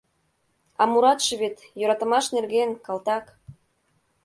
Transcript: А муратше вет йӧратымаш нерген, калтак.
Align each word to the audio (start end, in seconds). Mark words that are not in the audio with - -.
А 0.81 0.83
муратше 0.91 1.33
вет 1.41 1.57
йӧратымаш 1.79 2.25
нерген, 2.35 2.69
калтак. 2.85 3.25